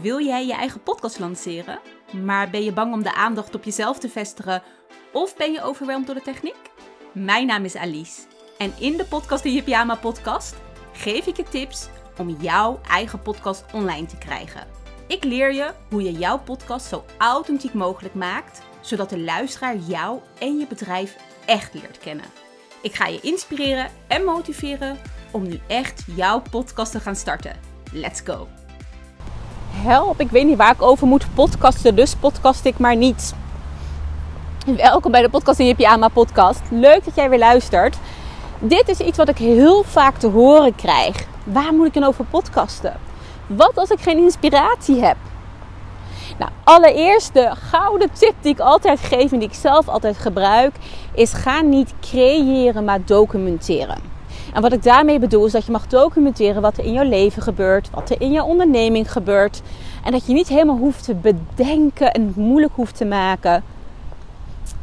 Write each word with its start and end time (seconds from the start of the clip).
Wil 0.00 0.24
jij 0.24 0.46
je 0.46 0.52
eigen 0.52 0.82
podcast 0.82 1.18
lanceren, 1.18 1.80
maar 2.24 2.50
ben 2.50 2.64
je 2.64 2.72
bang 2.72 2.92
om 2.92 3.02
de 3.02 3.14
aandacht 3.14 3.54
op 3.54 3.64
jezelf 3.64 3.98
te 3.98 4.08
vestigen 4.08 4.62
of 5.12 5.36
ben 5.36 5.52
je 5.52 5.62
overweldigd 5.62 6.06
door 6.06 6.16
de 6.16 6.22
techniek? 6.32 6.70
Mijn 7.12 7.46
naam 7.46 7.64
is 7.64 7.76
Alice 7.76 8.20
en 8.58 8.72
in 8.78 8.96
de 8.96 9.04
Podcast 9.04 9.44
in 9.44 9.52
je 9.52 9.62
Pyjama 9.62 9.94
podcast 9.94 10.54
geef 10.92 11.26
ik 11.26 11.36
je 11.36 11.42
tips 11.42 11.88
om 12.18 12.36
jouw 12.40 12.80
eigen 12.88 13.22
podcast 13.22 13.64
online 13.72 14.06
te 14.06 14.18
krijgen. 14.18 14.66
Ik 15.06 15.24
leer 15.24 15.52
je 15.52 15.70
hoe 15.90 16.02
je 16.02 16.12
jouw 16.12 16.38
podcast 16.38 16.86
zo 16.86 17.04
authentiek 17.18 17.74
mogelijk 17.74 18.14
maakt, 18.14 18.62
zodat 18.80 19.10
de 19.10 19.18
luisteraar 19.18 19.76
jou 19.76 20.20
en 20.38 20.58
je 20.58 20.66
bedrijf 20.66 21.16
echt 21.46 21.74
leert 21.74 21.98
kennen. 21.98 22.26
Ik 22.82 22.94
ga 22.94 23.06
je 23.06 23.20
inspireren 23.20 23.90
en 24.06 24.24
motiveren 24.24 24.98
om 25.32 25.42
nu 25.42 25.60
echt 25.66 26.04
jouw 26.16 26.42
podcast 26.50 26.92
te 26.92 27.00
gaan 27.00 27.16
starten. 27.16 27.56
Let's 27.92 28.20
go! 28.20 28.63
Help, 29.82 30.20
ik 30.20 30.30
weet 30.30 30.46
niet 30.46 30.56
waar 30.56 30.72
ik 30.72 30.82
over 30.82 31.06
moet 31.06 31.26
podcasten, 31.34 31.94
dus 31.96 32.14
podcast 32.14 32.64
ik 32.64 32.78
maar 32.78 32.96
niet. 32.96 33.34
Welkom 34.66 35.12
bij 35.12 35.22
de 35.22 35.28
Podcast 35.28 35.58
in 35.58 35.66
je 35.66 36.08
podcast. 36.12 36.60
Leuk 36.70 37.04
dat 37.04 37.14
jij 37.14 37.30
weer 37.30 37.38
luistert. 37.38 37.96
Dit 38.58 38.88
is 38.88 38.98
iets 38.98 39.16
wat 39.16 39.28
ik 39.28 39.38
heel 39.38 39.82
vaak 39.82 40.16
te 40.16 40.26
horen 40.26 40.74
krijg. 40.74 41.26
Waar 41.44 41.74
moet 41.74 41.86
ik 41.86 41.94
dan 41.94 42.04
over 42.04 42.24
podcasten? 42.24 42.96
Wat 43.46 43.72
als 43.74 43.90
ik 43.90 44.00
geen 44.00 44.18
inspiratie 44.18 45.02
heb? 45.02 45.16
Nou, 46.38 46.50
allereerst 46.64 47.34
de 47.34 47.50
gouden 47.54 48.12
tip 48.12 48.34
die 48.40 48.52
ik 48.52 48.60
altijd 48.60 49.00
geef 49.00 49.32
en 49.32 49.38
die 49.38 49.48
ik 49.48 49.54
zelf 49.54 49.88
altijd 49.88 50.18
gebruik, 50.18 50.74
is 51.14 51.32
ga 51.32 51.60
niet 51.60 51.94
creëren, 52.00 52.84
maar 52.84 53.04
documenteren. 53.04 54.13
En 54.54 54.62
wat 54.62 54.72
ik 54.72 54.82
daarmee 54.82 55.18
bedoel 55.18 55.46
is 55.46 55.52
dat 55.52 55.64
je 55.64 55.72
mag 55.72 55.86
documenteren 55.86 56.62
wat 56.62 56.78
er 56.78 56.84
in 56.84 56.92
jouw 56.92 57.08
leven 57.08 57.42
gebeurt, 57.42 57.90
wat 57.90 58.10
er 58.10 58.20
in 58.20 58.32
jouw 58.32 58.46
onderneming 58.46 59.12
gebeurt. 59.12 59.62
En 60.04 60.12
dat 60.12 60.26
je 60.26 60.32
niet 60.32 60.48
helemaal 60.48 60.76
hoeft 60.76 61.04
te 61.04 61.14
bedenken 61.14 62.12
en 62.12 62.26
het 62.26 62.36
moeilijk 62.36 62.72
hoeft 62.74 62.96
te 62.96 63.04
maken. 63.04 63.64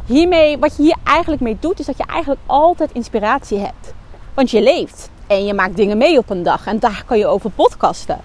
Hiermee, 0.06 0.58
wat 0.58 0.76
je 0.78 0.84
hier 0.84 0.98
eigenlijk 1.04 1.42
mee 1.42 1.58
doet, 1.60 1.80
is 1.80 1.86
dat 1.86 1.98
je 1.98 2.06
eigenlijk 2.06 2.42
altijd 2.46 2.92
inspiratie 2.92 3.58
hebt. 3.58 3.94
Want 4.34 4.52
je 4.52 4.62
leeft 4.62 5.10
en 5.28 5.46
je 5.46 5.54
maakt 5.54 5.76
dingen 5.76 5.98
mee 5.98 6.18
op 6.18 6.30
een 6.30 6.44
dag 6.44 6.68
en 6.68 6.80
daar 6.80 7.04
kan 7.08 7.18
je 7.18 7.28
over 7.28 7.50
podcasten. 7.50 8.20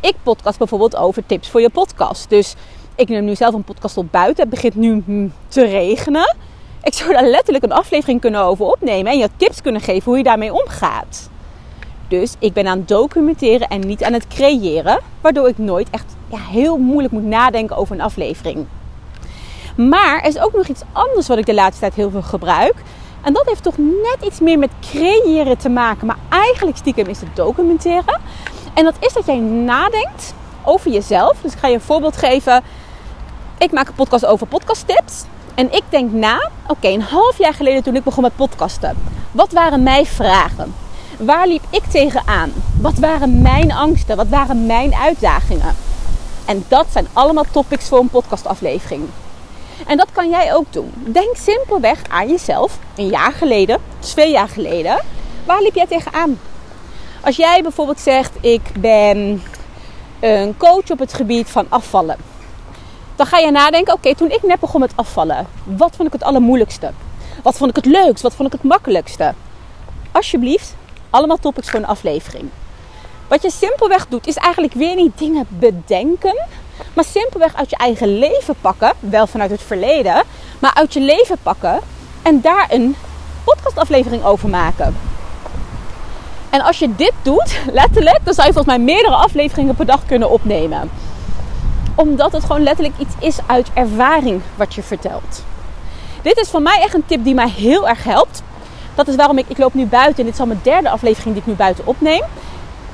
Ik 0.00 0.14
podcast 0.22 0.58
bijvoorbeeld 0.58 0.96
over 0.96 1.26
tips 1.26 1.50
voor 1.50 1.60
je 1.60 1.70
podcast. 1.70 2.30
Dus 2.30 2.54
ik 2.94 3.08
neem 3.08 3.24
nu 3.24 3.34
zelf 3.34 3.54
een 3.54 3.64
podcast 3.64 3.96
op 3.96 4.12
buiten. 4.12 4.42
Het 4.42 4.50
begint 4.50 4.74
nu 4.74 5.02
hm, 5.06 5.28
te 5.48 5.64
regenen. 5.64 6.36
Ik 6.82 6.94
zou 6.94 7.12
daar 7.12 7.26
letterlijk 7.26 7.64
een 7.64 7.72
aflevering 7.72 8.20
kunnen 8.20 8.40
over 8.40 8.66
opnemen 8.66 9.12
en 9.12 9.18
je 9.18 9.28
tips 9.36 9.62
kunnen 9.62 9.80
geven 9.80 10.04
hoe 10.04 10.16
je 10.16 10.22
daarmee 10.22 10.52
omgaat. 10.52 11.28
Dus 12.08 12.34
ik 12.38 12.52
ben 12.52 12.66
aan 12.66 12.78
het 12.78 12.88
documenteren 12.88 13.68
en 13.68 13.80
niet 13.80 14.04
aan 14.04 14.12
het 14.12 14.26
creëren, 14.26 15.00
waardoor 15.20 15.48
ik 15.48 15.58
nooit 15.58 15.90
echt 15.90 16.16
ja, 16.30 16.38
heel 16.38 16.76
moeilijk 16.76 17.12
moet 17.12 17.24
nadenken 17.24 17.76
over 17.76 17.94
een 17.94 18.00
aflevering. 18.00 18.66
Maar 19.76 20.20
er 20.20 20.28
is 20.28 20.38
ook 20.38 20.52
nog 20.52 20.66
iets 20.66 20.82
anders 20.92 21.28
wat 21.28 21.38
ik 21.38 21.46
de 21.46 21.54
laatste 21.54 21.80
tijd 21.80 21.94
heel 21.94 22.10
veel 22.10 22.22
gebruik. 22.22 22.74
En 23.22 23.32
dat 23.32 23.46
heeft 23.46 23.62
toch 23.62 23.78
net 23.78 24.16
iets 24.24 24.40
meer 24.40 24.58
met 24.58 24.70
creëren 24.80 25.58
te 25.58 25.68
maken, 25.68 26.06
maar 26.06 26.18
eigenlijk 26.28 26.76
stiekem 26.76 27.06
is 27.06 27.20
het 27.20 27.36
documenteren. 27.36 28.20
En 28.74 28.84
dat 28.84 28.94
is 29.00 29.12
dat 29.12 29.26
jij 29.26 29.38
nadenkt 29.38 30.34
over 30.64 30.90
jezelf. 30.90 31.36
Dus 31.42 31.52
ik 31.52 31.58
ga 31.58 31.68
je 31.68 31.74
een 31.74 31.80
voorbeeld 31.80 32.16
geven. 32.16 32.62
Ik 33.58 33.72
maak 33.72 33.88
een 33.88 33.94
podcast 33.94 34.26
over 34.26 34.46
podcasttips. 34.46 35.24
En 35.58 35.72
ik 35.72 35.82
denk 35.88 36.12
na, 36.12 36.50
oké, 36.66 36.88
een 36.88 37.02
half 37.02 37.38
jaar 37.38 37.54
geleden 37.54 37.82
toen 37.82 37.96
ik 37.96 38.04
begon 38.04 38.22
met 38.22 38.36
podcasten. 38.36 38.96
Wat 39.32 39.52
waren 39.52 39.82
mijn 39.82 40.06
vragen? 40.06 40.74
Waar 41.18 41.46
liep 41.46 41.62
ik 41.70 41.84
tegenaan? 41.84 42.52
Wat 42.80 42.98
waren 42.98 43.42
mijn 43.42 43.72
angsten? 43.72 44.16
Wat 44.16 44.28
waren 44.28 44.66
mijn 44.66 44.94
uitdagingen? 44.94 45.74
En 46.44 46.64
dat 46.68 46.86
zijn 46.90 47.06
allemaal 47.12 47.44
topics 47.52 47.88
voor 47.88 47.98
een 47.98 48.08
podcastaflevering. 48.08 49.02
En 49.86 49.96
dat 49.96 50.08
kan 50.12 50.30
jij 50.30 50.54
ook 50.54 50.72
doen. 50.72 50.92
Denk 50.96 51.36
simpelweg 51.36 52.02
aan 52.08 52.28
jezelf. 52.28 52.78
Een 52.96 53.08
jaar 53.08 53.32
geleden, 53.32 53.78
twee 53.98 54.30
jaar 54.30 54.48
geleden. 54.48 55.02
Waar 55.44 55.62
liep 55.62 55.74
jij 55.74 55.86
tegenaan? 55.86 56.40
Als 57.20 57.36
jij 57.36 57.62
bijvoorbeeld 57.62 58.00
zegt, 58.00 58.32
ik 58.40 58.62
ben 58.78 59.42
een 60.20 60.56
coach 60.56 60.90
op 60.90 60.98
het 60.98 61.14
gebied 61.14 61.50
van 61.50 61.66
afvallen 61.68 62.16
dan 63.18 63.26
ga 63.26 63.38
je 63.38 63.50
nadenken, 63.50 63.94
oké, 63.94 64.14
toen 64.14 64.30
ik 64.30 64.42
net 64.42 64.60
begon 64.60 64.80
met 64.80 64.92
afvallen, 64.94 65.46
wat 65.64 65.96
vond 65.96 66.08
ik 66.08 66.12
het 66.12 66.22
allermoeilijkste? 66.22 66.90
Wat 67.42 67.56
vond 67.56 67.70
ik 67.70 67.76
het 67.76 67.86
leukst? 67.86 68.22
Wat 68.22 68.34
vond 68.34 68.48
ik 68.48 68.60
het 68.60 68.70
makkelijkste? 68.70 69.34
Alsjeblieft, 70.12 70.74
allemaal 71.10 71.36
topics 71.36 71.70
voor 71.70 71.78
een 71.78 71.86
aflevering. 71.86 72.48
Wat 73.28 73.42
je 73.42 73.50
simpelweg 73.50 74.06
doet, 74.08 74.26
is 74.26 74.36
eigenlijk 74.36 74.74
weer 74.74 74.94
niet 74.94 75.18
dingen 75.18 75.46
bedenken, 75.48 76.46
maar 76.94 77.04
simpelweg 77.04 77.54
uit 77.54 77.70
je 77.70 77.76
eigen 77.76 78.18
leven 78.18 78.54
pakken, 78.60 78.92
wel 79.00 79.26
vanuit 79.26 79.50
het 79.50 79.62
verleden, 79.62 80.22
maar 80.58 80.74
uit 80.74 80.92
je 80.92 81.00
leven 81.00 81.36
pakken 81.42 81.80
en 82.22 82.40
daar 82.40 82.66
een 82.70 82.96
podcastaflevering 83.44 84.24
over 84.24 84.48
maken. 84.48 84.96
En 86.50 86.60
als 86.60 86.78
je 86.78 86.94
dit 86.94 87.12
doet, 87.22 87.60
letterlijk, 87.72 88.20
dan 88.24 88.34
zou 88.34 88.46
je 88.46 88.52
volgens 88.52 88.76
mij 88.76 88.84
meerdere 88.84 89.14
afleveringen 89.14 89.74
per 89.74 89.86
dag 89.86 90.06
kunnen 90.06 90.30
opnemen 90.30 90.90
omdat 91.98 92.32
het 92.32 92.44
gewoon 92.44 92.62
letterlijk 92.62 92.98
iets 92.98 93.14
is 93.18 93.38
uit 93.46 93.70
ervaring 93.74 94.40
wat 94.56 94.74
je 94.74 94.82
vertelt. 94.82 95.44
Dit 96.22 96.38
is 96.38 96.50
voor 96.50 96.62
mij 96.62 96.80
echt 96.82 96.94
een 96.94 97.06
tip 97.06 97.24
die 97.24 97.34
mij 97.34 97.48
heel 97.48 97.88
erg 97.88 98.04
helpt. 98.04 98.42
Dat 98.94 99.08
is 99.08 99.16
waarom 99.16 99.38
ik, 99.38 99.44
ik 99.48 99.58
loop 99.58 99.74
nu 99.74 99.86
buiten 99.86 100.18
en 100.18 100.24
dit 100.24 100.34
is 100.34 100.40
al 100.40 100.46
mijn 100.46 100.60
derde 100.62 100.90
aflevering 100.90 101.34
die 101.34 101.42
ik 101.42 101.48
nu 101.48 101.54
buiten 101.54 101.86
opneem. 101.86 102.22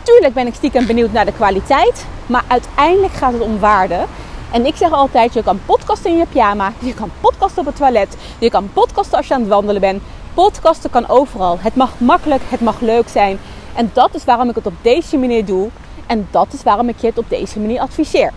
Tuurlijk 0.03 0.35
ben 0.35 0.47
ik 0.47 0.55
stiekem 0.55 0.87
benieuwd 0.87 1.13
naar 1.13 1.25
de 1.25 1.33
kwaliteit, 1.33 2.07
maar 2.27 2.45
uiteindelijk 2.47 3.13
gaat 3.13 3.33
het 3.33 3.43
om 3.43 3.59
waarde. 3.59 4.05
En 4.53 4.67
ik 4.67 4.77
zeg 4.77 4.91
altijd, 4.91 5.35
je 5.35 5.43
kan 5.43 5.61
podcasten 5.67 6.11
in 6.11 6.17
je 6.17 6.27
pyjama, 6.27 6.73
je 6.79 6.95
kan 6.95 7.11
podcasten 7.21 7.61
op 7.61 7.67
het 7.67 7.77
toilet, 7.77 8.17
je 8.39 8.51
kan 8.51 8.71
podcasten 8.73 9.17
als 9.17 9.27
je 9.27 9.35
aan 9.35 9.41
het 9.41 9.49
wandelen 9.49 9.81
bent. 9.81 10.03
Podcasten 10.35 10.91
kan 10.91 11.09
overal. 11.09 11.59
Het 11.61 11.77
mag 11.77 11.91
makkelijk, 11.99 12.43
het 12.49 12.61
mag 12.61 12.81
leuk 12.81 13.09
zijn. 13.09 13.39
En 13.75 13.91
dat 13.93 14.15
is 14.15 14.25
waarom 14.25 14.49
ik 14.49 14.55
het 14.55 14.67
op 14.67 14.75
deze 14.83 15.17
manier 15.17 15.45
doe. 15.45 15.69
En 16.07 16.29
dat 16.31 16.47
is 16.53 16.63
waarom 16.63 16.89
ik 16.89 16.99
je 17.01 17.07
het 17.07 17.19
op 17.19 17.29
deze 17.29 17.61
manier 17.61 17.81
adviseer. 17.81 18.33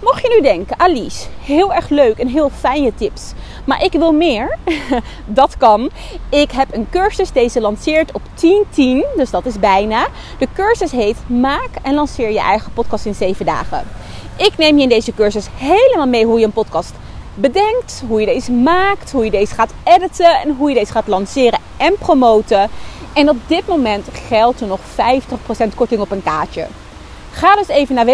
Mocht 0.00 0.22
je 0.22 0.34
nu 0.36 0.42
denken, 0.42 0.78
Alice, 0.78 1.26
heel 1.40 1.74
erg 1.74 1.88
leuk 1.88 2.18
en 2.18 2.28
heel 2.28 2.50
fijne 2.50 2.94
tips, 2.94 3.32
maar 3.64 3.84
ik 3.84 3.92
wil 3.92 4.12
meer, 4.12 4.58
dat 5.26 5.56
kan. 5.56 5.90
Ik 6.28 6.50
heb 6.50 6.74
een 6.74 6.86
cursus, 6.90 7.32
deze 7.32 7.60
lanceert 7.60 8.12
op 8.12 8.22
10-10, 8.22 9.16
dus 9.16 9.30
dat 9.30 9.46
is 9.46 9.58
bijna. 9.58 10.06
De 10.38 10.48
cursus 10.54 10.90
heet 10.90 11.16
Maak 11.26 11.70
en 11.82 11.94
lanceer 11.94 12.30
je 12.30 12.40
eigen 12.40 12.72
podcast 12.72 13.06
in 13.06 13.14
7 13.14 13.46
dagen. 13.46 13.84
Ik 14.36 14.56
neem 14.56 14.76
je 14.76 14.82
in 14.82 14.88
deze 14.88 15.14
cursus 15.14 15.46
helemaal 15.56 16.06
mee 16.06 16.24
hoe 16.24 16.38
je 16.38 16.44
een 16.44 16.52
podcast 16.52 16.92
bedenkt, 17.34 18.02
hoe 18.08 18.20
je 18.20 18.26
deze 18.26 18.52
maakt, 18.52 19.12
hoe 19.12 19.24
je 19.24 19.30
deze 19.30 19.54
gaat 19.54 19.72
editen 19.84 20.40
en 20.40 20.54
hoe 20.56 20.68
je 20.68 20.74
deze 20.74 20.92
gaat 20.92 21.06
lanceren 21.06 21.58
en 21.76 21.94
promoten. 21.98 22.70
En 23.12 23.28
op 23.28 23.36
dit 23.46 23.66
moment 23.66 24.08
geldt 24.28 24.60
er 24.60 24.66
nog 24.66 24.80
50% 24.80 25.74
korting 25.74 26.00
op 26.00 26.10
een 26.10 26.22
kaartje. 26.22 26.66
Ga 27.30 27.56
dus 27.56 27.68
even 27.68 27.94
naar 27.94 28.04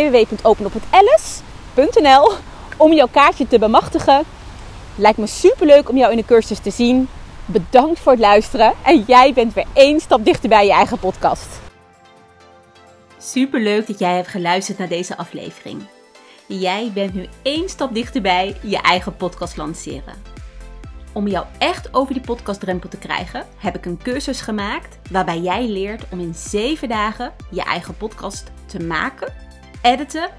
om 2.76 2.92
jouw 2.92 3.08
kaartje 3.10 3.48
te 3.48 3.58
bemachtigen. 3.58 4.22
Lijkt 4.94 5.18
me 5.18 5.26
super 5.26 5.66
leuk 5.66 5.88
om 5.88 5.96
jou 5.96 6.10
in 6.10 6.16
de 6.16 6.24
cursus 6.24 6.58
te 6.58 6.70
zien. 6.70 7.08
Bedankt 7.46 8.00
voor 8.00 8.12
het 8.12 8.20
luisteren 8.20 8.72
en 8.84 9.04
jij 9.06 9.32
bent 9.32 9.54
weer 9.54 9.66
één 9.72 10.00
stap 10.00 10.24
dichter 10.24 10.48
bij 10.48 10.66
je 10.66 10.72
eigen 10.72 10.98
podcast. 10.98 11.60
Super 13.18 13.60
leuk 13.60 13.86
dat 13.86 13.98
jij 13.98 14.14
hebt 14.14 14.28
geluisterd 14.28 14.78
naar 14.78 14.88
deze 14.88 15.16
aflevering. 15.16 15.82
Jij 16.46 16.90
bent 16.94 17.14
nu 17.14 17.28
één 17.42 17.68
stap 17.68 17.94
dichterbij 17.94 18.56
je 18.62 18.80
eigen 18.80 19.16
podcast 19.16 19.56
lanceren. 19.56 20.14
Om 21.12 21.28
jou 21.28 21.46
echt 21.58 21.94
over 21.94 22.14
die 22.14 22.22
podcastdrempel 22.22 22.88
te 22.88 22.98
krijgen, 22.98 23.46
heb 23.56 23.76
ik 23.76 23.86
een 23.86 23.98
cursus 24.02 24.40
gemaakt 24.40 24.98
waarbij 25.10 25.40
jij 25.40 25.68
leert 25.68 26.04
om 26.10 26.20
in 26.20 26.34
7 26.34 26.88
dagen 26.88 27.32
je 27.50 27.62
eigen 27.62 27.96
podcast 27.96 28.50
te 28.66 28.80
maken, 28.80 29.34
editen 29.82 30.30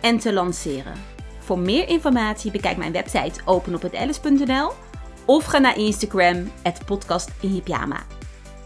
en 0.00 0.18
te 0.18 0.32
lanceren. 0.32 0.94
Voor 1.38 1.58
meer 1.58 1.88
informatie 1.88 2.50
bekijk 2.50 2.76
mijn 2.76 2.92
website 2.92 3.40
openophetalice.nl 3.44 4.72
of 5.24 5.44
ga 5.44 5.58
naar 5.58 5.78
Instagram, 5.78 6.50
het 6.62 6.80
podcast 6.84 7.30
in. 7.40 7.62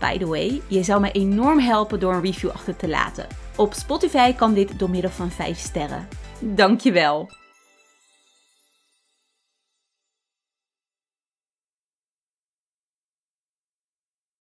By 0.01 0.19
the 0.19 0.27
way, 0.27 0.61
je 0.67 0.83
zou 0.83 1.01
me 1.01 1.11
enorm 1.11 1.59
helpen 1.59 2.01
door 2.01 2.15
een 2.15 2.23
review 2.23 2.51
achter 2.51 2.77
te 2.77 2.89
laten. 2.89 3.27
Op 3.57 3.73
Spotify 3.73 4.33
kan 4.33 4.55
dit 4.55 4.79
door 4.79 4.91
middel 4.91 5.11
van 5.11 5.31
5 5.31 5.59
sterren. 5.59 6.09
Dankjewel! 6.41 7.44